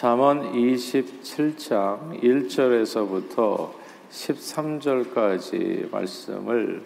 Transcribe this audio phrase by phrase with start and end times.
[0.00, 3.68] 잠언 27장 1절에서부터
[4.10, 6.82] 13절까지 말씀을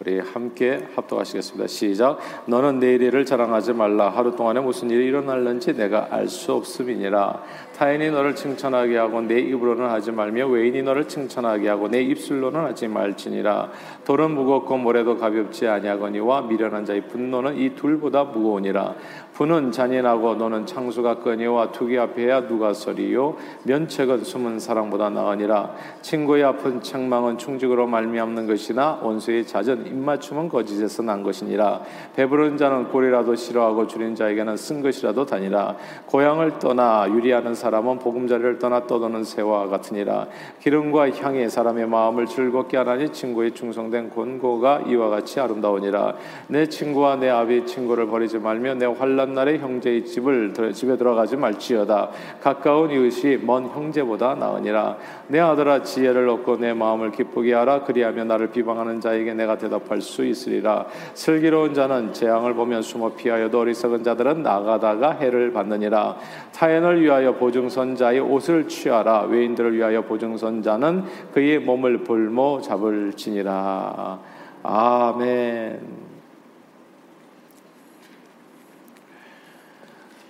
[0.00, 1.66] 우리 함께 합독하시겠습니다.
[1.68, 2.18] 시작.
[2.46, 4.08] 너는 내일 일을 자랑하지 말라.
[4.08, 7.42] 하루 동안에 무슨 일이 일어날는지 내가 알 수 없음이니라.
[7.76, 12.88] 타인이 너를 칭찬하게 하고 내 입으로는 하지 말며 외인이 너를 칭찬하게 하고 내 입술로는 하지
[12.88, 13.70] 말지니라.
[14.04, 18.94] 돌은 무겁고 모래도 가볍지 아니하거니와 미련한 자의 분노는 이 둘보다 무거우니라.
[19.34, 23.34] 분은 잔인하고 너는 창수가 끄니와 투기 앞에야 누가 서리요?
[23.64, 25.74] 면책은 숨은 사랑보다 나으니라.
[26.02, 31.80] 친구의 아픈 책망은 충직으로 말미암는 것이나 원수의 잦은 입맞춤은 거짓에서 난 것이니라.
[32.14, 35.76] 배부른 자는 꼴이라도 싫어하고 줄인 자에게는 쓴 것이라도 다니라.
[36.06, 40.28] 고향을 떠나 유리하는 사람은 보금자리를 떠나 떠도는 새와 같으니라.
[40.60, 46.14] 기름과 향이 사람의 마음을 즐겁게 하나니 친구의 충성된 권고가 이와 같이 아름다우니라.
[46.46, 51.36] 내 친구와 내 아비 친구를 버리지 말며 내 환란 환란 날에 형제의 집을 집에 들어가지
[51.36, 52.10] 말지어다.
[52.42, 54.96] 가까운 이웃이 먼 형제보다 나으니라.
[55.28, 57.84] 내 아들아 지혜를 얻고 내 마음을 기쁘게 하라.
[57.84, 60.86] 그리하면 나를 비방하는 자에게 내가 대답할 수 있으리라.
[61.14, 66.16] 슬기로운 자는 재앙을 보면 숨어 피하여도 어리석은 자들은 나가다가 해를 받느니라.
[66.54, 69.22] 타인을 위하여 보증선 자의 옷을 취하라.
[69.22, 74.18] 외인들을 위하여 보증선 자는 그의 몸을 볼모 잡을지니라.
[74.62, 76.13] 아멘.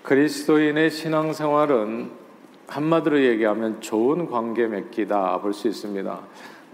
[0.04, 2.10] 그리스도인의 신앙생활은
[2.66, 6.20] 한마디로 얘기하면 좋은 관계 맺기다 볼 수 있습니다.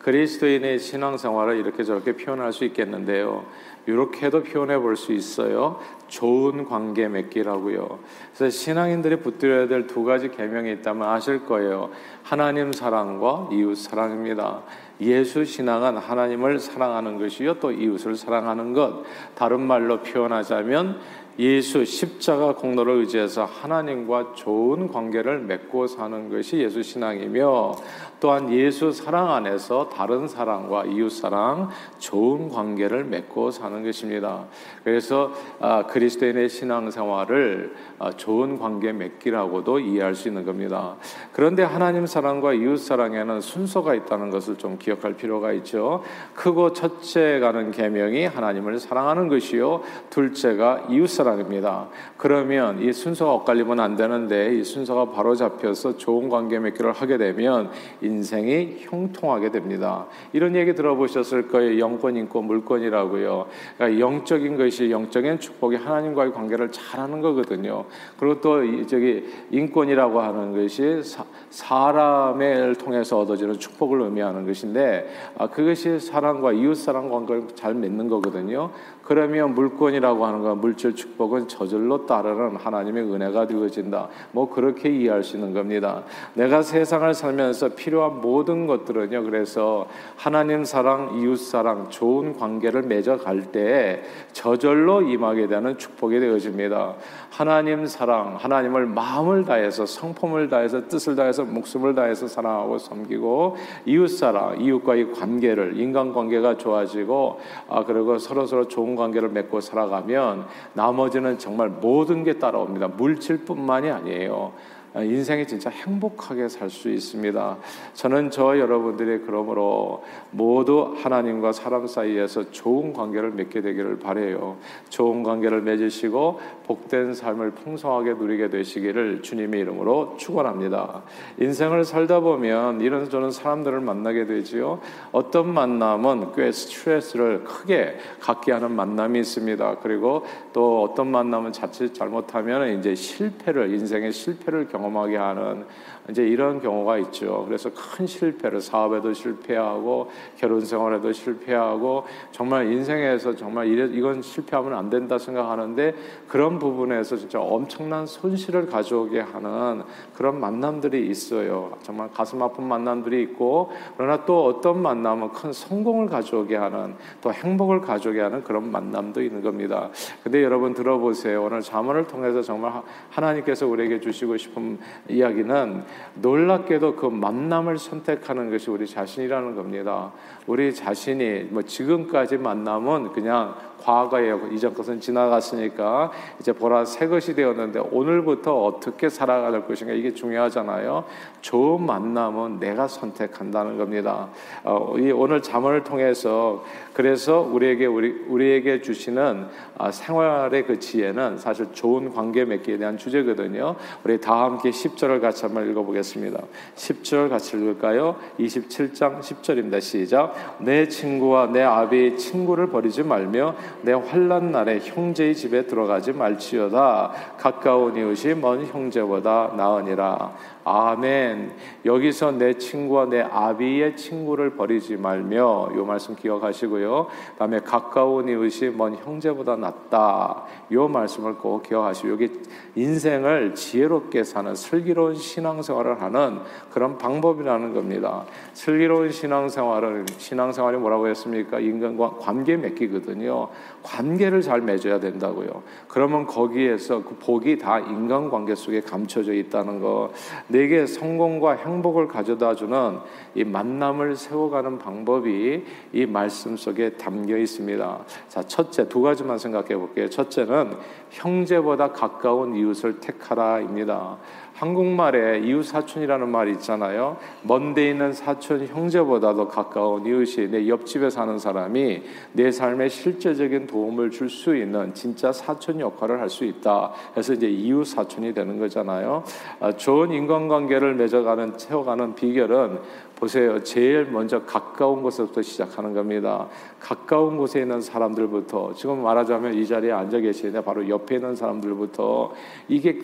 [0.01, 3.45] 그리스도인의 신앙생활을 이렇게 저렇게 표현할 수 있겠는데요.
[3.87, 5.79] 이렇게도 표현해 볼 수 있어요.
[6.09, 8.01] 좋은 관계 맺기라고요.
[8.35, 11.91] 그래서 신앙인들이 붙들어야 될 두 가지 계명이 있다면 아실 거예요.
[12.25, 14.63] 하나님 사랑과 이웃 사랑입니다.
[15.03, 19.05] 예수 신앙은 하나님을 사랑하는 것이요 또 이웃을 사랑하는 것.
[19.37, 20.99] 다른 말로 표현하자면
[21.41, 27.77] 예수 십자가 공로를 의지해서 하나님과 좋은 관계를 맺고 사는 것이 예수 신앙이며
[28.21, 34.45] 또한 예수 사랑 안에서 다른 사랑과 이웃 사랑, 좋은 관계를 맺고 사는 것입니다.
[34.85, 40.97] 그래서 아, 그리스도인의 신앙 생활을 아, 좋은 관계 맺기라고도 이해할 수 있는 겁니다.
[41.33, 46.03] 그런데 하나님 사랑과 이웃 사랑에는 순서가 있다는 것을 좀 기억할 필요가 있죠.
[46.35, 51.89] 크고 첫째 가는 계명이 하나님을 사랑하는 것이요, 둘째가 이웃 사랑 입니다.
[52.17, 57.71] 그러면 이 순서가 엇갈리면 안 되는데 이 순서가 바로 잡혀서 좋은 관계 맺기를 하게 되면
[58.01, 60.07] 인생이 형통하게 됩니다.
[60.33, 61.79] 이런 얘기 들어보셨을 거예요.
[61.79, 63.47] 영권, 인권, 물권이라고요.
[63.77, 67.85] 그러니까 영적인 것이 영적인 축복이 하나님과의 관계를 잘하는 거거든요.
[68.19, 71.03] 그리고 또 저기 인권이라고 하는 것이
[71.51, 78.09] 사, 람을 통해서 얻어지는 축복을 의미하는 것인데 아, 그것이 사랑과 이웃 사랑 관계를 잘 맺는
[78.09, 78.71] 거거든요.
[79.11, 84.07] 그러면 물권이라고 하는 건 물질 축복은 저절로 따르는 하나님의 은혜가 되어진다.
[84.31, 86.05] 뭐 그렇게 이해할 수 있는 겁니다.
[86.35, 89.25] 내가 세상을 살면서 필요한 모든 것들은요.
[89.25, 96.95] 그래서 하나님 사랑, 이웃 사랑, 좋은 관계를 맺어갈 때 저절로 임하게 되는 축복이 되어집니다.
[97.31, 103.57] 하나님 사랑, 하나님을 마음을 다해서 성품을 다해서 뜻을 다해서 목숨을 다해서 사랑하고 섬기고
[103.87, 110.47] 이웃 사랑, 이웃과의 관계를 인간 관계가 좋아지고 아 그리고 서로 서로 좋은 관계를 맺고 살아가면
[110.75, 112.89] 나머지는 정말 모든 게 따라옵니다.
[112.89, 114.53] 물질뿐만이 아니에요.
[114.93, 117.59] 아, 인생이 진짜 행복하게 살 수 있습니다.
[117.95, 124.57] 저는 저 여러분들이 그러므로 모두 하나님과 사람 사이에서 좋은 관계를 맺게 되기를 바래요.
[124.89, 131.03] 좋은 관계를 맺으시고 복된 삶을 풍성하게 누리게 되시기를 주님의 이름으로 축원합니다.
[131.41, 134.81] 인생을 살다 보면 이런 저런 사람들을 만나게 되지요.
[135.13, 139.79] 어떤 만남은 꽤 스트레스를 크게 갖게 하는 만남이 있습니다.
[139.83, 145.67] 그리고 또 어떤 만남은 자칫 잘못하면 이제 실패를 인생의 실패를 경험 경험하게 하는
[146.11, 147.45] 이제 이런 경우가 있죠.
[147.47, 154.91] 그래서 큰 실패를 사업에도 실패하고 결혼 생활에도 실패하고 정말 인생에서 정말 이래, 이건 실패하면 안
[154.91, 155.95] 된다 생각하는데
[156.29, 159.83] 그런 부분에서 진짜 엄청난 손실을 가져오게 하는
[160.15, 161.79] 그런 만남들이 있어요.
[161.83, 167.81] 정말 가슴 아픈 만남들이 있고 그러나 또 어떤 만남은 큰 성공을 가져오게 하는 또 행복을
[167.81, 169.91] 가져오게 하는 그런 만남도 있는 겁니다.
[170.23, 171.45] 근데 여러분 들어보세요.
[171.45, 174.79] 오늘 자문을 통해서 정말 하나님께서 우리에게 주시고 싶은
[175.09, 180.13] 이야기는 놀랍게도 그 만남을 선택하는 것이 우리 자신이라는 겁니다.
[180.47, 187.81] 우리 자신이 뭐 지금까지 만남은 그냥 과거에 이전 것은 지나갔으니까 이제 보라 새 것이 되었는데
[187.91, 191.05] 오늘부터 어떻게 살아갈 것인가 이게 중요하잖아요.
[191.41, 194.29] 좋은 만남은 내가 선택한다는 겁니다.
[194.65, 196.63] 어, 이 오늘 자문을 통해서
[196.93, 199.47] 그래서 우리에게 우리 우리에게 주시는
[199.79, 203.77] 아, 생활의 그 지혜는 사실 좋은 관계 맺기에 대한 주제거든요.
[204.05, 206.43] 우리 다음 함께 10절을 같이 한번 읽어 보겠습니다.
[206.77, 208.17] 10절 같이 읽을까요?
[208.39, 209.81] 27장 10절입니다.
[209.81, 210.59] 시작.
[210.61, 217.13] 내 친구와 내 아비의 친구를 버리지 말며 내 환란 날에 형제의 집에 들어가지 말지어다.
[217.39, 220.35] 가까운 이웃이 먼 형제보다 나으니라.
[220.71, 221.51] 아멘.
[221.85, 227.09] 여기서 내 친구와 내 아비의 친구를 버리지 말며 요 말씀 기억하시고요.
[227.39, 230.45] 다음에 가까운 이웃이 먼 형제보다 낫다.
[230.71, 232.31] 요 말씀을 꼭 기억하시고 여기
[232.77, 236.39] 인생을 지혜롭게 사는 슬기로운 신앙생활을 하는
[236.71, 238.25] 그런 방법이라는 겁니다.
[238.53, 241.59] 슬기로운 신앙생활은 신앙생활이 뭐라고 했습니까?
[241.59, 243.49] 인간과 관계 맺기거든요.
[243.83, 245.65] 관계를 잘 맺어야 된다고요.
[245.89, 250.13] 그러면 거기에서 그 복이 다 인간관계 속에 감춰져 있다는 거.
[250.47, 252.99] 내게 성공과 행복을 가져다 주는
[253.35, 258.05] 이 만남을 세워가는 방법이 이 말씀 속에 담겨 있습니다.
[258.29, 260.09] 자, 첫째 두 가지만 생각해 볼게요.
[260.09, 260.77] 첫째는
[261.11, 264.19] 형제보다 가까운 이웃을 택하라입니다.
[264.61, 267.17] 한국말에 이웃 사촌이라는 말이 있잖아요.
[267.45, 272.03] 먼데 있는 사촌 형제보다도 가까운 이웃이 내 옆집에 사는 사람이
[272.35, 276.93] 내 삶에 실제적인 도움을 줄 수 있는 진짜 사촌 역할을 할 수 있다.
[277.13, 279.25] 그래서 이제 이웃 사촌이 되는 거잖아요.
[279.61, 282.79] 아, 좋은 인간관계를 맺어가는 채워가는 비결은
[283.17, 283.63] 보세요.
[283.63, 286.47] 제일 먼저 가까운 곳에부터 시작하는 겁니다.
[286.79, 292.33] 가까운 곳에 있는 사람들부터 지금 말하자면 이 자리에 앉아 계시는 바로 옆에 있는 사람들부터
[292.69, 293.01] 이게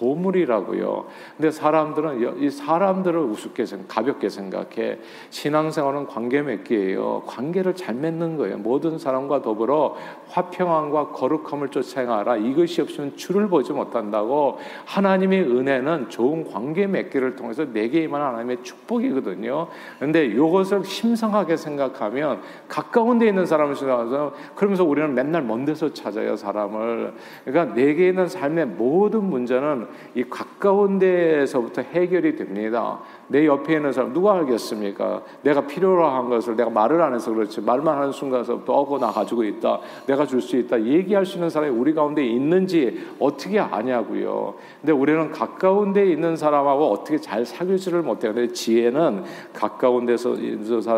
[0.00, 1.04] 보물이라고요.
[1.36, 4.98] 근데 사람들은 이 사람들을 우습게 생각, 가볍게 생각해.
[5.28, 7.24] 신앙생활은 관계 맺기예요.
[7.26, 8.56] 관계를 잘 맺는 거예요.
[8.58, 9.96] 모든 사람과 더불어
[10.30, 12.36] 화평함과 거룩함을 쫓아가라.
[12.36, 14.58] 이것이 없으면 주를 보지 못한다고.
[14.86, 19.68] 하나님의 은혜는 좋은 관계 맺기를 통해서 내게 임한 하나님의 축복이거든요.
[19.98, 26.36] 근데 이것을 심상하게 생각하면 가까운 데 있는 사람을 생각해서 그러면서 우리는 맨날 먼 데서 찾아요
[26.36, 27.12] 사람을.
[27.44, 33.00] 그러니까 내게 있는 삶의 모든 문제는 이 가까운 데에서부터 해결이 됩니다.
[33.30, 35.22] 내 옆에 있는 사람 누가 알겠습니까?
[35.42, 39.44] 내가 필요로 한 것을 내가 말을 안 해서 그렇지 말만 하는 순간서부터 어, 그나 가지고
[39.44, 39.80] 있다.
[40.06, 40.82] 내가 줄 수 있다.
[40.82, 44.54] 얘기할 수 있는 사람이 우리 가운데 있는지 어떻게 아냐고요.
[44.80, 48.34] 근데 우리는 가까운 데 있는 사람하고 어떻게 잘 사귀지를 못해요.
[48.34, 50.34] 근데 지혜는 가까운 데서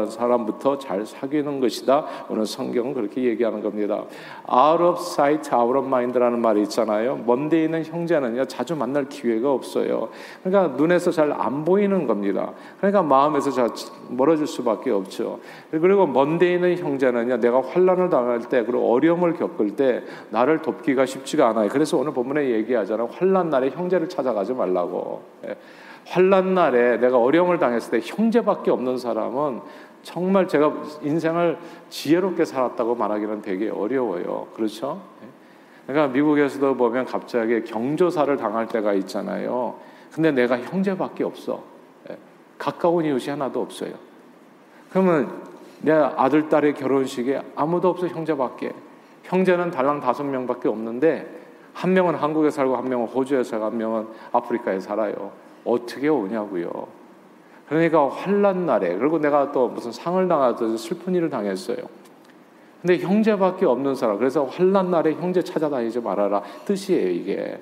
[0.08, 2.06] 사람부터 잘 사귀는 것이다.
[2.28, 4.04] 오늘 성경은 그렇게 얘기하는 겁니다.
[4.50, 7.20] Out of sight, out of mind라는 말이 있잖아요.
[7.26, 10.08] 먼데 있는 형제는요 자주 만날 기회가 없어요.
[10.42, 12.21] 그러니까 눈에서 잘 안 보이는 겁니다.
[12.22, 12.52] 겁니다.
[12.78, 13.50] 그러니까 마음에서
[14.08, 15.40] 멀어질 수밖에 없죠.
[15.70, 21.48] 그리고 먼데 있는 형제는요, 내가 환란을 당할 때, 그리고 어려움을 겪을 때 나를 돕기가 쉽지가
[21.48, 21.68] 않아요.
[21.68, 23.08] 그래서 오늘 본문에 얘기하잖아요.
[23.12, 25.22] 환란 날에 형제를 찾아가지 말라고.
[25.46, 25.56] 예.
[26.06, 29.60] 환란 날에 내가 어려움을 당했을 때 형제밖에 없는 사람은
[30.02, 30.72] 정말 제가
[31.02, 31.58] 인생을
[31.90, 34.48] 지혜롭게 살았다고 말하기는 되게 어려워요.
[34.54, 35.00] 그렇죠?
[35.22, 35.26] 예.
[35.86, 39.74] 그러니까 미국에서도 보면 갑자기 경조사를 당할 때가 있잖아요.
[40.12, 41.71] 근데 내가 형제밖에 없어.
[42.62, 43.90] 가까운 이웃이 하나도 없어요.
[44.90, 45.42] 그러면
[45.80, 48.72] 내 아들, 딸의 결혼식에 아무도 없어, 형제밖에.
[49.24, 51.26] 형제는 달랑 다섯 명밖에 없는데,
[51.74, 55.32] 한 명은 한국에 살고, 한 명은 호주에 살고, 한 명은 아프리카에 살아요.
[55.64, 56.86] 어떻게 오냐고요.
[57.68, 61.78] 그러니까 환란 날에, 그리고 내가 또 무슨 상을 당하듯 슬픈 일을 당했어요.
[62.80, 66.42] 근데 형제밖에 없는 사람, 그래서 환란 날에 형제 찾아다니지 말아라.
[66.64, 67.60] 뜻이에요, 이게.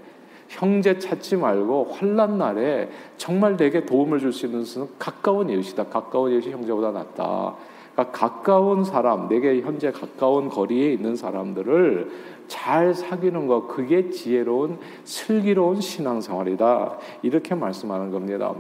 [0.50, 5.84] 형제 찾지 말고 환란 날에 정말 내게 도움을 줄 수 있는 것은 가까운 이웃이다.
[5.84, 7.54] 가까운 이웃이 형제보다 낫다.
[7.94, 12.10] 그러니까 가까운 사람, 내게 현재 가까운 거리에 있는 사람들을
[12.48, 16.98] 잘 사귀는 것, 그게 지혜로운 슬기로운 신앙생활이다.
[17.22, 18.52] 이렇게 말씀하는 겁니다.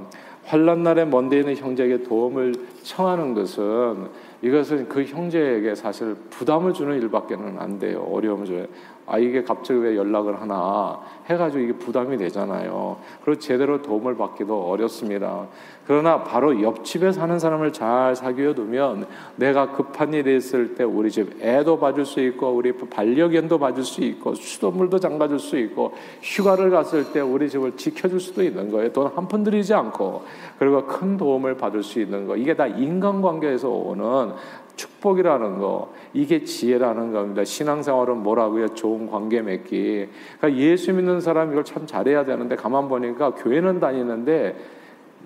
[0.44, 4.08] 환란 날에 먼데 있는 형제에게 도움을 청하는 것은
[4.42, 8.06] 이것은 그 형제에게 사실 부담을 주는 일밖에는 안 돼요.
[8.12, 8.66] 어려움을 줘요.
[9.10, 12.96] 아 이게 갑자기 왜 연락을 하나 해가지고 이게 부담이 되잖아요.
[13.24, 15.46] 그리고 제대로 도움을 받기도 어렵습니다.
[15.86, 21.42] 그러나 바로 옆집에 사는 사람을 잘 사귀어 두면 내가 급한 일이 있을 때 우리 집
[21.42, 27.12] 애도 봐줄 수 있고 우리 반려견도 봐줄 수 있고 수돗물도 장가줄 수 있고 휴가를 갔을
[27.12, 28.92] 때 우리 집을 지켜줄 수도 있는 거예요.
[28.92, 30.22] 돈 한 푼 들이지 않고
[30.60, 34.32] 그리고 큰 도움을 받을 수 있는 거 이게 다 인간관계에서 오는
[34.80, 37.44] 축복이라는 거 이게 지혜라는 겁니다.
[37.44, 38.68] 신앙생활은 뭐라고요?
[38.68, 40.08] 좋은 관계 맺기.
[40.38, 44.56] 그러니까 예수 믿는 사람 이걸 참 잘해야 되는데 가만 보니까 교회는 다니는데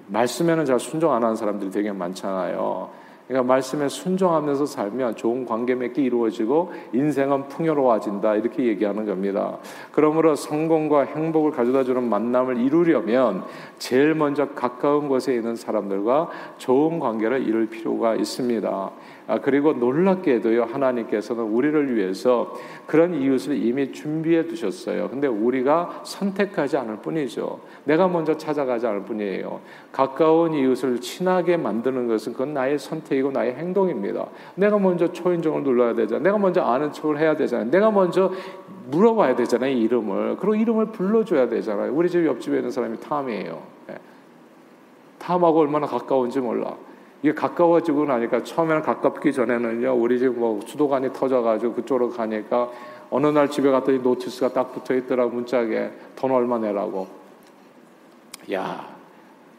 [0.08, 3.03] 말씀에는 잘 순종 안 하는 사람들이 되게 많잖아요.
[3.26, 9.58] 그러니까 말씀에 순종하면서 살면 좋은 관계 맺기 이루어지고 인생은 풍요로워진다 이렇게 얘기하는 겁니다.
[9.92, 13.44] 그러므로 성공과 행복을 가져다주는 만남을 이루려면
[13.78, 16.28] 제일 먼저 가까운 곳에 있는 사람들과
[16.58, 18.90] 좋은 관계를 이룰 필요가 있습니다.
[19.26, 22.52] 아, 그리고 놀랍게도요, 하나님께서는 우리를 위해서
[22.86, 25.08] 그런 이웃을 이미 준비해 두셨어요.
[25.08, 27.60] 근데 우리가 선택하지 않을 뿐이죠.
[27.84, 29.60] 내가 먼저 찾아가지 않을 뿐이에요.
[29.92, 34.26] 가까운 이웃을 친하게 만드는 것은 그건 나의 선택 이고 나의 행동입니다.
[34.54, 36.22] 내가 먼저 초인종을 눌러야 되잖아.
[36.22, 37.70] 내가 먼저 아는 척을 해야 되잖아요.
[37.70, 38.32] 내가 먼저
[38.90, 40.36] 물어봐야 되잖아요, 이름을.
[40.36, 41.92] 그리고 이름을 불러줘야 되잖아요.
[41.94, 43.62] 우리 집 옆집에 있는 사람이 탐이에요.
[43.88, 43.94] 네.
[45.18, 46.74] Tom하고 얼마나 가까운지 몰라.
[47.22, 52.68] 이게 가까워지고 나니까 처음에는 가깝기 전에는요 우리 집 뭐 수도관이 터져가지고 그쪽으로 가니까
[53.10, 57.06] 어느 날 집에 갔더니 notice가 딱 붙어 있더라 문짝에 돈 얼마 내라고
[58.52, 58.94] 야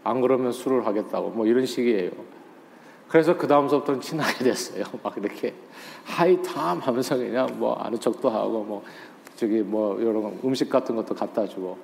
[0.05, 2.11] 안 그러면 sue를 하겠다고 뭐 이런 식이에요.
[3.07, 4.83] 그래서 그 다음서부터는 친하게 됐어요.
[5.03, 5.53] 막 이렇게
[6.05, 8.83] Hi Tom 하면서 그냥 뭐 아는 척도 하고 뭐
[9.35, 11.77] 저기 뭐 이런 음식 같은 것도 갖다 주고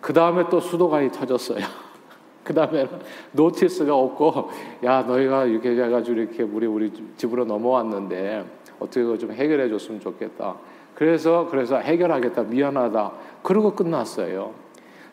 [0.00, 1.64] 그 다음에 또 수도관이 터졌어요.
[2.44, 2.86] 그 다음에
[3.32, 4.50] notice가 없고
[4.84, 8.44] 야 너희가 이렇게 해가지고 이렇게 우리 우리 집으로 넘어왔는데
[8.78, 10.56] 어떻게 좀 해결해 줬으면 좋겠다.
[10.94, 13.12] 그래서 그래서 해결하겠다 미안하다.
[13.42, 14.52] 그러고 끝났어요.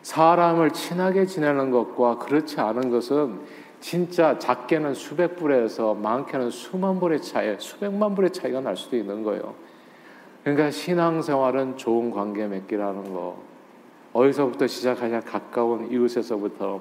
[0.02, 3.40] 사람을 친하게 지내는 것과 그렇지 않은 것은
[3.82, 9.54] 진짜 작게는 수백 불에서 많게는 수만 불의 차이, 수백만 불의 차이가 날 수도 있는 거예요.
[10.44, 13.36] 그러니까 신앙생활은 좋은 관계 맺기라는 거.
[14.12, 16.80] 어디서부터 시작하냐 가까운 이웃에서부터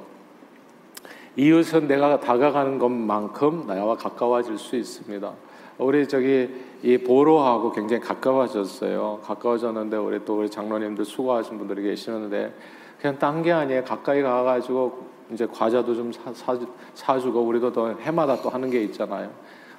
[1.38, 5.34] 이웃은 내가 다가가는 것만큼 나와 가까워질 수 있습니다.
[5.80, 6.54] 우리 저기
[6.84, 9.22] 이 보로하고 굉장히 가까워졌어요.
[9.24, 12.54] 가까워졌는데 우리 또 우리 장로님들 수고하신 분들이 계시는데
[13.02, 13.84] 그냥 딴 게 아니에요.
[13.86, 16.58] 가까이 가가지고 이제 과자도 좀 사, 사,
[16.94, 19.30] 사주고 우리도 또 해마다 또 하는 게 있잖아요.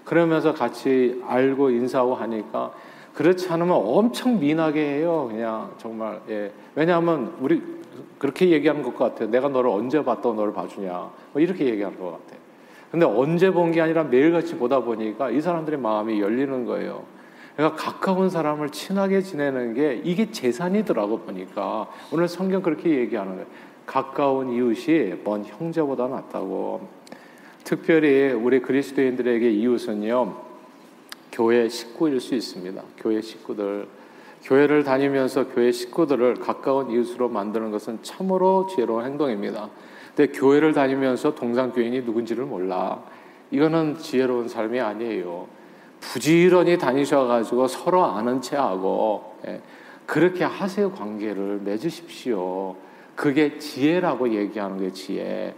[0.05, 2.73] 그러면서 같이 알고 인사하고 하니까
[3.15, 5.29] 그렇지 않으면 엄청 미나게 해요.
[5.31, 6.51] 그냥 정말 예.
[6.75, 7.63] 왜냐하면 우리
[8.19, 9.31] 그렇게 얘기하는 것 같아요.
[9.31, 11.11] 내가 너를 언제 봤다고 너를 봐주냐.
[11.33, 12.41] 뭐 이렇게 얘기하는 것 같아요.
[12.91, 17.05] 근데 언제 본 게 아니라 매일같이 보다 보니까 이 사람들의 마음이 열리는 거예요.
[17.57, 23.47] 그러니까 가까운 사람을 친하게 지내는 게 이게 재산이더라고 보니까 오늘 성경 그렇게 얘기하는 거예요.
[23.87, 26.89] 가까운 이웃이 먼 형제보다 낫다고.
[27.65, 30.37] 특별히 우리 그리스도인들에게 이웃은요,
[31.33, 32.83] 교회 식구일 수 있습니다.
[32.99, 33.89] 교회 식구들.
[34.43, 39.71] 교회를 다니면서 교회 식구들을 가까운 이웃으로 만드는 것은 참으로 지혜로운 행동입니다.
[40.15, 43.03] 근데 교회를 다니면서 동상교인이 누군지를 몰라.
[43.51, 45.47] 이거는 지혜로운 삶이 아니에요.
[46.01, 49.61] 부지런히 다니셔가지고 서로 아는 체 하고, 예,
[50.05, 50.91] 그렇게 하세요.
[50.91, 52.75] 관계를 맺으십시오.
[53.23, 55.55] 그게 지혜라고 얘기하는 게 지혜.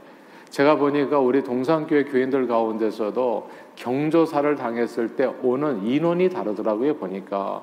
[0.51, 7.63] 제가 보니까 우리 동상교회 교인들 가운데서도 경조사를 당했을 때 오는 인원이 다르더라고요, 보니까.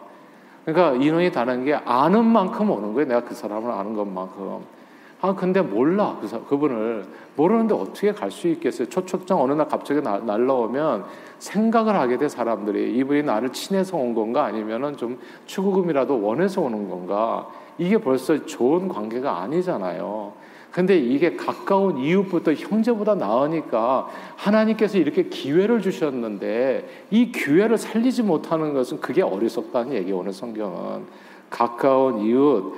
[0.65, 3.09] 그러니까 인원이 다른 게 아는 만큼 오는 거예요.
[3.09, 4.61] 내가 그 사람을 아는 것만큼.
[5.21, 6.17] 아, 근데 몰라.
[6.19, 7.05] 그, 사, 그분을.
[7.35, 8.89] 모르는데 어떻게 갈 수 있겠어요?
[8.89, 11.05] 초촉장 어느 날 갑자기 나, 날라오면
[11.39, 12.97] 생각을 하게 돼, 사람들이.
[12.97, 14.45] 이분이 나를 친해서 온 건가?
[14.45, 17.47] 아니면은 좀 추구금이라도 원해서 오는 건가?
[17.77, 20.33] 이게 벌써 좋은 관계가 아니잖아요.
[20.71, 29.01] 근데 이게 가까운 이웃부터 형제보다 나으니까 하나님께서 이렇게 기회를 주셨는데 이 기회를 살리지 못하는 것은
[29.01, 31.03] 그게 어리석다는 얘기 오늘 성경은
[31.49, 32.73] 가까운 이웃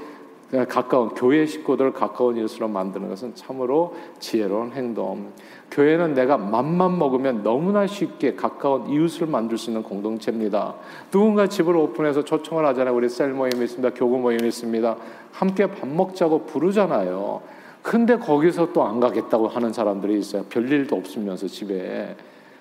[0.69, 5.31] 가까운 교회 식구들을 가까운 이웃으로 만드는 것은 참으로 지혜로운 행동.
[5.71, 10.75] 교회는 내가 맘만 먹으면 너무나 쉽게 가까운 이웃을 만들 수 있는 공동체입니다.
[11.09, 12.95] 누군가 집을 오픈해서 초청을 하잖아요.
[12.95, 13.95] 우리 셀 모임이 있습니다.
[13.95, 14.95] 교구 모임이 있습니다.
[15.31, 17.41] 함께 밥 먹자고 부르잖아요.
[17.81, 20.43] 근데 거기서 또 안 가겠다고 하는 사람들이 있어요.
[20.43, 22.15] 별일도 없으면서 집에.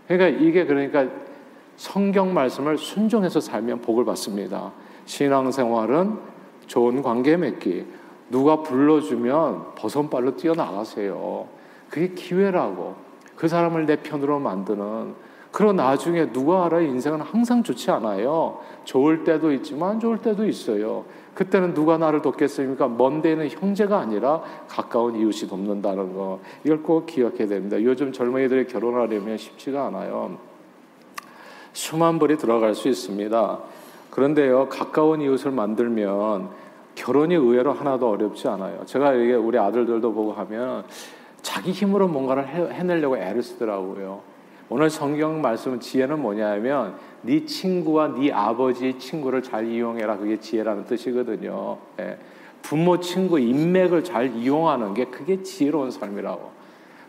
[0.08, 1.06] 그러니까 이게 그러니까
[1.76, 4.72] 성경 말씀을 순종해서 살면 복을 받습니다.
[5.04, 6.16] 신앙생활은
[6.72, 7.84] 좋은 관계 맺기.
[8.30, 11.46] 누가 불러주면 버선발로 뛰어나가세요.
[11.90, 12.94] 그게 기회라고.
[13.36, 15.14] 그 사람을 내 편으로 만드는
[15.50, 18.60] 그런 나중에 누가 알아 인생은 항상 좋지 않아요.
[18.84, 21.04] 좋을 때도 있지만 좋을 때도 있어요.
[21.34, 22.88] 그때는 누가 나를 돕겠습니까?
[22.88, 26.40] 먼 데는 형제가 아니라 가까운 이웃이 돕는다는 거.
[26.64, 27.82] 이걸 꼭 기억해야 됩니다.
[27.82, 30.38] 요즘 젊은이들이 결혼하려면 쉽지가 않아요.
[31.74, 33.58] 수만 벌이 들어갈 수 있습니다.
[34.08, 36.61] 그런데요, 가까운 이웃을 만들면
[36.94, 38.84] 결혼이 의외로 하나도 어렵지 않아요.
[38.86, 40.84] 제가 이게 우리 아들들도 보고 하면
[41.42, 44.20] 자기 힘으로 뭔가를 해내려고 애를 쓰더라고요.
[44.68, 51.76] 오늘 성경 말씀 지혜는 뭐냐면 네 친구와 네 아버지의 친구를 잘 이용해라 그게 지혜라는 뜻이거든요.
[52.00, 52.16] 예.
[52.62, 56.62] 부모 친구 인맥을 잘 이용하는 게 그게 지혜로운 삶이라고.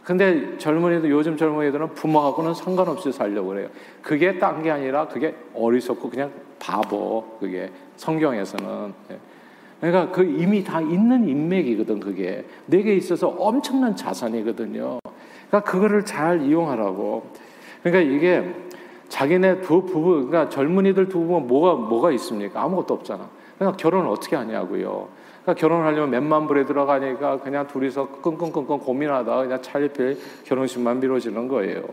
[0.03, 3.69] 근데 젊은이들 요즘 젊은이들은 부모하고는 상관없이 살려고 그래요.
[4.01, 8.93] 그게 딴 게 아니라 그게 어리석고 그냥 바보 그게 성경에서는.
[9.11, 9.19] 예.
[9.83, 14.99] 그러니까 그 이미 다 있는 인맥이거든 그게 내게 있어서 엄청난 자산이거든요.
[15.49, 17.25] 그러니까 그거를 잘 이용하라고.
[17.81, 18.49] 그러니까 이게
[19.09, 22.63] 자기네 두 부부, 그러니까 젊은이들 두 부부가 뭐가, 뭐가 있습니까?
[22.63, 23.27] 아무것도 없잖아.
[23.57, 25.09] 그러니까 결혼을 어떻게 하냐고요.
[25.41, 31.83] 그러니까 결혼하려면 몇만 불에 들어가니까 그냥 둘이서 끙끙끙끙 고민하다가 그냥 찰리필 결혼식만 미뤄지는 거예요.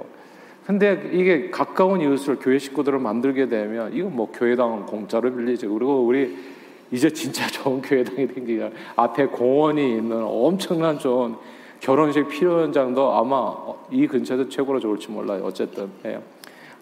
[0.65, 5.67] 근데 이게 가까운 이웃을 교회 식구들을 만들게 되면 이거 뭐 교회당 공짜로 빌리지.
[5.67, 11.37] 그리고 우리 이제 진짜 좋은 교회당이 생기가 앞에 공원이 있는 엄청난 좋은
[11.79, 13.57] 결혼식 필요 현장도 아마
[13.91, 15.43] 이 근처에서 최고로 좋을지 몰라요.
[15.45, 16.21] 어쨌든 예.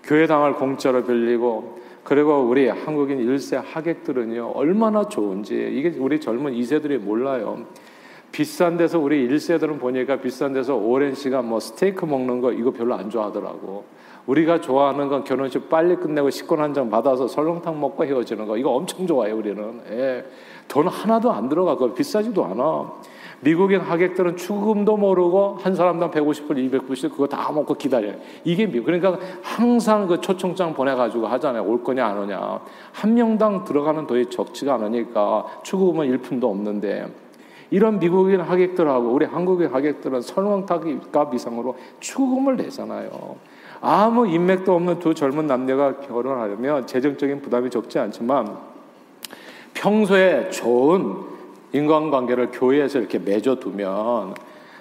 [0.05, 7.67] 교회당을 공짜로 빌리고 그리고 우리 한국인 1세 하객들은요 얼마나 좋은지 이게 우리 젊은 2세들이 몰라요.
[8.33, 12.95] 비싼 데서 우리 1세들은 보니까 비싼 데서 오랜 시간 뭐 스테이크 먹는 거 이거 별로
[12.95, 13.85] 안 좋아하더라고.
[14.29, 18.71] 우리가 좋아하는 건 결혼식 빨리 끝내고 식권 한 장 받아서 설렁탕 먹고 헤어지는 거 이거
[18.71, 19.81] 엄청 좋아해 우리는.
[19.91, 20.25] 예.
[20.69, 22.93] 돈 하나도 안 들어가 그 비싸지도 않아.
[23.41, 28.17] 미국인 하객들은 축음도 모르고 한 사람당 150불, 200불씩 그거 다 먹고 기다려요.
[28.45, 28.85] 이게 미국.
[28.85, 31.65] 그러니까 항상 그 초청장 보내가지고 하잖아요.
[31.65, 32.61] 올 거냐 안 오냐.
[32.93, 37.07] 한 명당 들어가는 돈이 적지가 않으니까 축음은 일품도 없는데
[37.71, 43.37] 이런 미국인 하객들하고 우리 한국인 하객들은 설렁탕 값 이상으로 축음을 내잖아요.
[43.81, 48.57] 아무 인맥도 없는 두 젊은 남녀가 결혼하려면 재정적인 부담이 적지 않지만
[49.75, 51.17] 평소에 좋은
[51.73, 54.35] 인간관계를 교회에서 이렇게 맺어두면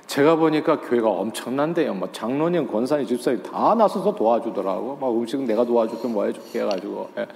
[0.08, 1.94] 제가 보니까 교회가 엄청난데요.
[1.94, 4.98] 뭐 장로님, 권사님, 집사님 다 나서서 도와주더라고.
[5.00, 7.10] 막 음식은 내가 도와줄게 뭐 해줄게 해가지고.
[7.18, 7.28] 예.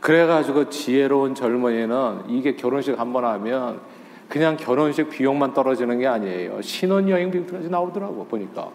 [0.00, 3.80] 그래가지고 지혜로운 젊은이는 이게 결혼식 한 번 하면
[4.28, 6.62] 그냥 결혼식 비용만 떨어지는 게 아니에요.
[6.62, 8.68] 신혼여행 비용까지 나오더라고 보니까.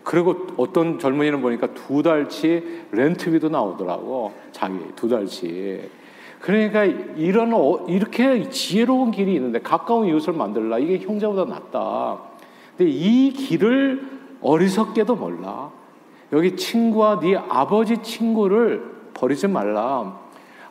[0.00, 0.04] 예.
[0.04, 4.32] 그리고 어떤 젊은이는 보니까 두 달치 렌트비도 나오더라고.
[4.52, 5.88] 자기 두 달치.
[6.40, 12.18] 그러니까 이런 어, 이렇게 지혜로운 길이 있는데 가까운 이웃을 만들라 이게 형제보다 낫다.
[12.76, 14.08] 근데 이 길을
[14.40, 15.70] 어리석게도 몰라.
[16.32, 18.82] 여기 친구와 네 아버지 친구를
[19.14, 20.18] 버리지 말라.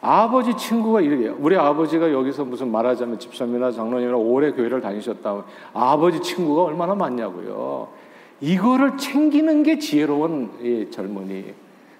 [0.02, 1.36] 아버지 친구가 이래요.
[1.40, 5.44] 우리 아버지가 여기서 무슨 말하자면 집사님이나 장로님이나 오래 교회를 다니셨다면
[5.74, 7.90] 아버지 친구가 얼마나 많냐고요.
[8.42, 11.54] 이거를 챙기는 게 지혜로운 이 젊은이.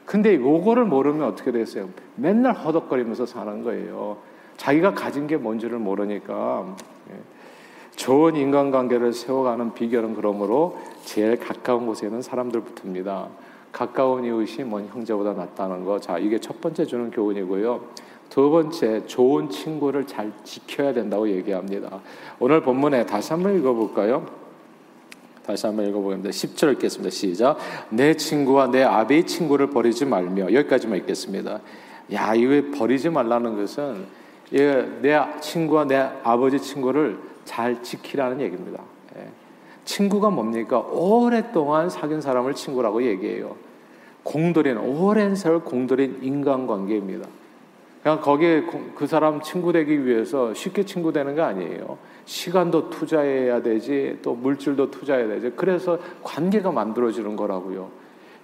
[0.06, 1.90] 근데 요거를 모르면 어떻게 됐어요?
[2.16, 4.18] 맨날 허덕거리면서 사는 거예요.
[4.58, 6.76] 자기가 가진 게 뭔지를 모르니까.
[7.12, 7.16] 예.
[7.96, 13.28] 좋은 인간관계를 세워가는 비결은 그러므로 제일 가까운 곳에는 사람들부터입니다.
[13.72, 16.00] 가까운 이웃이 먼 형제보다 낫다는 거.
[16.00, 17.82] 자, 이게 첫 번째 주는 교훈이고요.
[18.30, 22.00] 두 번째, 좋은 친구를 잘 지켜야 된다고 얘기합니다.
[22.40, 24.26] 오늘 본문에 다시 한번 읽어볼까요?
[25.46, 26.30] 다시 한번 읽어보겠습니다.
[26.30, 27.10] 10절 읽겠습니다.
[27.10, 27.58] 시작.
[27.90, 31.60] 내 친구와 내 아비의 친구를 버리지 말며 여기까지만 읽겠습니다.
[32.14, 34.06] 야, 이거 버리지 말라는 것은
[34.52, 38.84] 내 친구와 내 아버지 친구를 잘 지키라는 얘기입니다.
[39.18, 39.28] 예.
[39.86, 40.80] 친구가 뭡니까?
[40.80, 43.56] 오랫동안 사귄 사람을 친구라고 얘기해요.
[44.24, 47.28] 공들인 오랜 세월 공들인 인간관계입니다.
[48.02, 48.64] 그냥 거기에
[48.96, 51.98] 그 사람 친구 되기 위해서 쉽게 친구 되는 거 아니에요.
[52.26, 55.52] 시간도 투자해야 되지, 또 물질도 투자해야 되지.
[55.56, 57.90] 그래서 관계가 만들어지는 거라고요.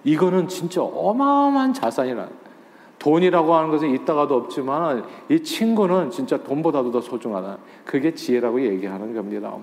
[0.04, 2.28] 이거는 진짜 어마어마한 자산이라.
[2.98, 7.58] 돈이라고 하는 것은 있다가도 없지만 이 친구는 진짜 돈보다도 더 소중하다.
[7.84, 9.54] 그게 지혜라고 얘기하는 겁니다.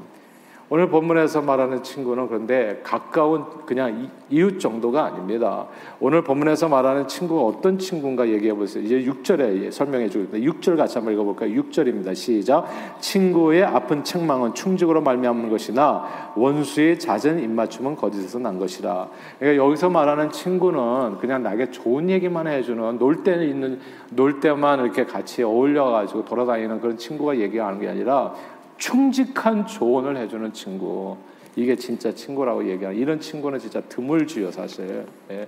[0.69, 5.67] 오늘 본문에서 말하는 친구는 그런데 가까운 그냥 이웃 정도가 아닙니다.
[5.99, 8.83] 오늘 본문에서 말하는 친구가 어떤 친구인가 얘기해 보세요.
[8.83, 10.51] 이제 6절에 설명해 주겠습니다.
[10.51, 11.49] 6절 같이 한번 읽어 볼까요?
[11.61, 12.15] 6절입니다.
[12.15, 12.65] 시작.
[12.99, 19.09] 친구의 아픈 책망은 충직으로 말미암는 것이나 원수의 잦은 입맞춤은 거짓에서 난 것이라.
[19.39, 23.79] 그러니까 여기서 말하는 친구는 그냥 나에게 좋은 얘기만 해 주는 놀때 있는
[24.11, 28.33] 놀 때만 이렇게 같이 어울려 가지고 돌아다니는 그런 친구가 얘기하는 게 아니라
[28.77, 31.17] 충직한 조언을 해주는 친구.
[31.55, 35.05] 이게 진짜 친구라고 얘기하는 이런 친구는 진짜 드물지요 사실.
[35.29, 35.47] 예.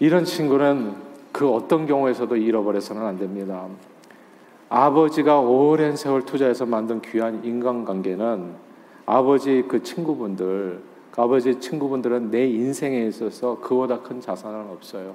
[0.00, 0.94] 이런 친구는
[1.32, 3.66] 그 어떤 경우에서도 잃어버려서는 안 됩니다.
[4.68, 8.54] 아버지가 오랜 세월 투자해서 만든 귀한 인간관계는
[9.06, 15.14] 아버지 그 친구분들, 그 아버지 친구분들은 내 인생에 있어서 그보다 큰 자산은 없어요.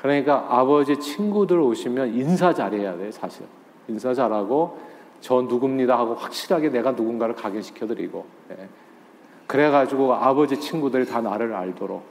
[0.00, 3.46] 그러니까 아버지 친구들 오시면 인사 잘해야 돼 사실.
[3.88, 4.78] 인사 잘하고
[5.20, 8.68] 저 누굽니다 하고 확실하게 내가 누군가를 각인시켜드리고 예.
[9.46, 12.02] 그래가지고 아버지 친구들이 다 나를 알도록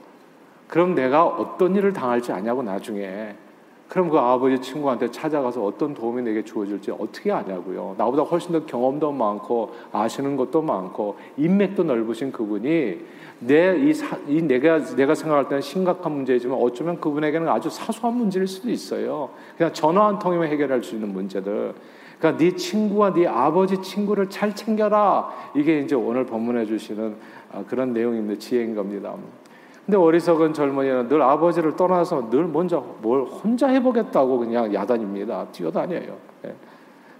[0.66, 3.34] 그럼 내가 어떤 일을 당할지 아냐고 나중에
[3.88, 7.94] 그럼 그 아버지 친구한테 찾아가서 어떤 도움이 내게 주어질지 어떻게 아냐고요.
[7.96, 13.00] 나보다 훨씬 더 경험도 많고 아시는 것도 많고 인맥도 넓으신 그분이
[13.40, 13.92] 내이
[14.26, 19.30] 이 내가 내가 생각할 때는 심각한 문제지만 어쩌면 그분에게는 아주 사소한 문제일 수도 있어요.
[19.56, 21.74] 그냥 전화 한 통이면 해결할 수 있는 문제들.
[22.18, 25.30] 그러니까 네 친구와 네 아버지 친구를 잘 챙겨라.
[25.54, 27.16] 이게 이제 오늘 본문해 주시는
[27.52, 28.40] 아, 그런 내용입니다.
[28.40, 29.14] 지혜인 겁니다.
[29.86, 35.46] 근데 어리석은 젊은이는 늘 아버지를 떠나서 늘 먼저 뭘 혼자 해보겠다고 그냥 야단입니다.
[35.52, 36.16] 뛰어다녀요.
[36.44, 36.54] 예.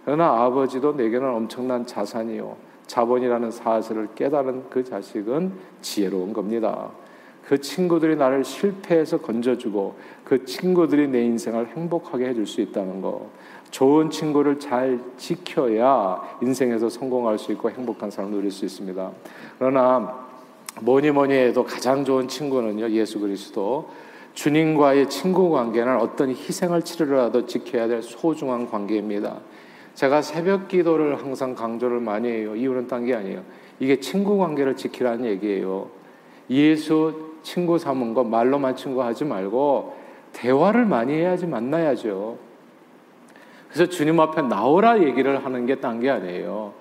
[0.04, 2.67] 그러나 아버지도 내게는 엄청난 자산이요.
[2.88, 6.90] 자본이라는 사실을 깨달은 그 자식은 지혜로운 겁니다.
[7.46, 13.30] 그 친구들이 나를 실패해서 건져주고 그 친구들이 내 인생을 행복하게 해줄 수 있다는 거.
[13.70, 19.10] 좋은 친구를 잘 지켜야 인생에서 성공할 수 있고 행복한 삶을 누릴 수 있습니다.
[19.58, 20.26] 그러나
[20.80, 23.90] 뭐니 뭐니 해도 가장 좋은 친구는요 예수 그리스도
[24.34, 29.38] 주님과의 친구 관계는 어떤 희생을 치르라도 지켜야 될 소중한 관계입니다.
[29.98, 32.54] 제가 새벽 기도를 항상 강조를 많이 해요.
[32.54, 33.42] 이유는 딴 게 아니에요.
[33.80, 35.90] 이게 친구 관계를 지키라는 얘기예요.
[36.50, 39.96] 예수 친구 삼은 거 말로만 친구 하지 말고
[40.32, 42.38] 대화를 많이 해야지 만나야죠.
[43.68, 46.74] 그래서 주님 앞에 나오라 얘기를 하는 게 딴 게 아니에요.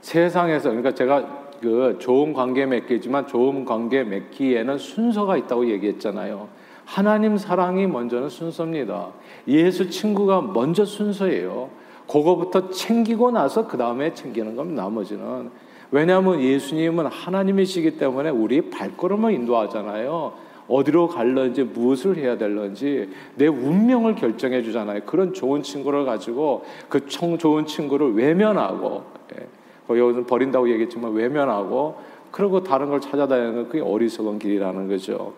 [0.00, 6.48] 세상에서 그러니까 제가 그 좋은 관계 맺기지만 좋은 관계 맺기에는 순서가 있다고 얘기했잖아요.
[6.86, 9.10] 하나님 사랑이 먼저는 순서입니다.
[9.46, 11.81] 예수 친구가 먼저 순서예요.
[12.12, 14.82] 그거부터 챙기고 나서 그 다음에 챙기는 겁니다.
[14.82, 15.50] 나머지는
[15.90, 20.32] 왜냐하면 예수님은 하나님이시기 때문에 우리 발걸음을 인도하잖아요.
[20.68, 25.00] 어디로 갈런지 무엇을 해야 될런지 내 운명을 결정해 주잖아요.
[25.06, 29.46] 그런 좋은 친구를 가지고 그 좋은 친구를 외면하고 예.
[29.86, 31.96] 뭐 여기서 버린다고 얘기했지만 외면하고
[32.30, 35.34] 그리고 다른 걸 찾아다니는 그게 어리석은 길이라는 거죠.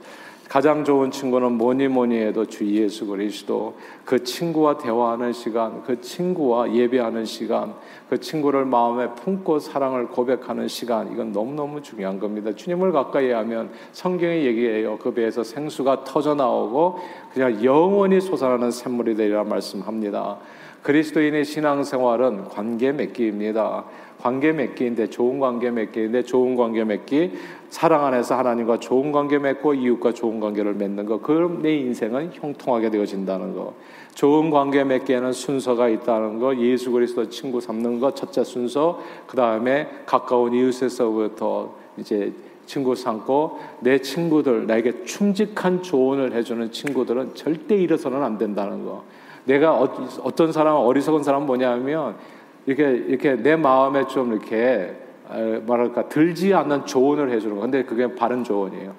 [0.49, 6.73] 가장 좋은 친구는 뭐니 뭐니 해도 주 예수 그리스도 그 친구와 대화하는 시간, 그 친구와
[6.73, 7.75] 예배하는 시간,
[8.09, 12.55] 그 친구를 마음에 품고 사랑을 고백하는 시간 이건 너무너무 중요한 겁니다.
[12.55, 14.99] 주님을 가까이 하면 성경이 얘기해요.
[14.99, 16.99] 그 배에서 생수가 터져 나오고
[17.33, 20.39] 그냥 영원히 솟아나는 샘물이 되리라 말씀합니다.
[20.85, 23.85] 그리스도인의 신앙생활은 관계 맺기입니다.
[24.21, 27.33] 관계 맺기인데 좋은 관계 맺기인데 좋은 관계 맺기
[27.71, 32.91] 사랑 안에서 하나님과 좋은 관계 맺고 이웃과 좋은 관계를 맺는 거 그럼 내 인생은 형통하게
[32.91, 33.75] 되어진다는 거
[34.15, 39.89] 좋은 관계 맺기에는 순서가 있다는 거 예수 그리스도 친구 삼는 거 첫째 순서 그 다음에
[40.07, 42.33] 가까운 이웃에서부터 이제
[42.67, 49.05] 친구 삼고 내 친구들 나에게 충직한 조언을 해주는 친구들은 절대 잃어서는 안 된다는 거
[49.45, 52.17] 내가 어, 떤 사람 어리석은 사람 뭐냐면
[52.67, 54.97] 이렇게 이렇게 내 마음에 좀 이렇게
[55.67, 57.63] 말할까 들지 않는 조언을 해주는 거.
[57.63, 58.93] 근데 그게 바른 조언이에요.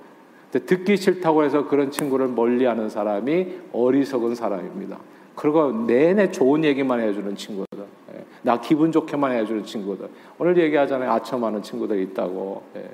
[0.52, 4.98] 근데 듣기 싫다고 해서 그런 친구를 멀리하는 사람이 어리석은 사람입니다.
[5.36, 8.24] 그리고 내내 좋은 얘기만 해주는 친구들, 예.
[8.42, 10.08] 나 기분 좋게만 해주는 친구들.
[10.38, 11.12] 오늘 얘기하잖아요.
[11.12, 12.64] 아첨하는 친구들 있다고.
[12.78, 12.90] 예.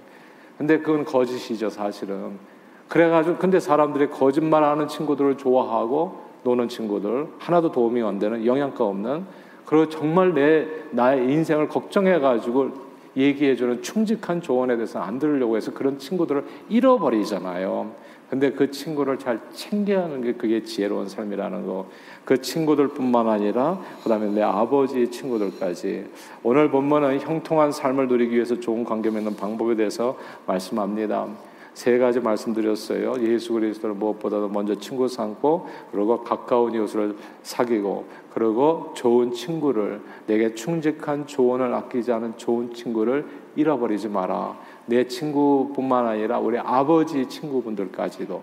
[0.57, 2.39] 근데 그건 거짓이죠, 사실은.
[2.87, 9.25] 그래가지고 근데 사람들이 거짓말하는 친구들을 좋아하고 노는 친구들 하나도 도움이 안 되는 영양가 없는
[9.65, 12.71] 그리고 정말 내 나의 인생을 걱정해 가지고
[13.15, 17.91] 얘기해 주는 충직한 조언에 대해서 안 들으려고 해서 그런 친구들을 잃어버리잖아요.
[18.29, 21.87] 근데 그 친구를 잘 챙겨야 하는 게 그게 지혜로운 삶이라는 거.
[22.23, 26.05] 그 친구들뿐만 아니라 그다음에 내 아버지의 친구들까지
[26.41, 31.27] 오늘 본문은 형통한 삶을 누리기 위해서 좋은 관계 맺는 방법에 대해서 말씀합니다.
[31.73, 33.15] 세 가지 말씀드렸어요.
[33.21, 41.25] 예수 그리스도를 무엇보다도 먼저 친구 삼고 그리고 가까운 이웃을 사귀고 그리고 좋은 친구를 내게 충직한
[41.25, 44.57] 조언을 아끼지 않은 좋은 친구를 잃어버리지 마라.
[44.85, 48.41] 내 친구뿐만 아니라 우리 아버지 친구분들까지도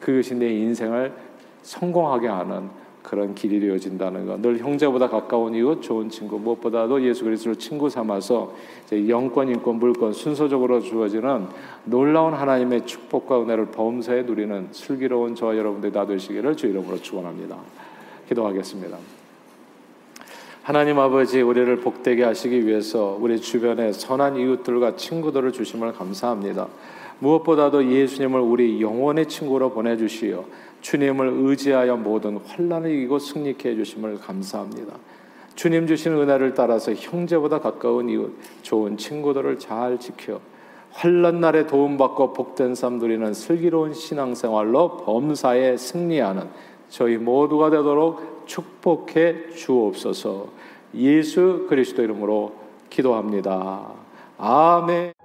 [0.00, 1.12] 그것이 내 인생을
[1.62, 2.68] 성공하게 하는
[3.06, 4.40] 그런 길이 되어진다는 것.
[4.40, 8.52] 늘 형제보다 가까운 이웃, 좋은 친구, 무엇보다도 예수 그리스도를 친구 삼아서
[8.90, 11.46] 영권, 인권, 물권 순서적으로 주어지는
[11.84, 17.56] 놀라운 하나님의 축복과 은혜를 범사에 누리는 슬기로운 저와 여러분들이 다 되시기를 주 이름으로 축원합니다.
[18.28, 18.98] 기도하겠습니다.
[20.64, 26.66] 하나님 아버지 우리를 복되게 하시기 위해서 우리 주변에 선한 이웃들과 친구들을 주심을 감사합니다.
[27.20, 30.44] 무엇보다도 예수님을 우리 영원의 친구로 보내주시어
[30.86, 34.94] 주님을 의지하여 모든 환란을 이기고 승리케 해주심을 감사합니다.
[35.56, 40.40] 주님 주신 은혜를 따라서 형제보다 가까운 이웃, 좋은 친구들을 잘 지켜
[40.92, 46.44] 환란 날에 도움받고 복된 삶 누리는 슬기로운 신앙생활로 범사에 승리하는
[46.88, 50.46] 저희 모두가 되도록 축복해 주옵소서.
[50.94, 52.52] 예수 그리스도 이름으로
[52.90, 53.88] 기도합니다.
[54.38, 55.15] 아멘.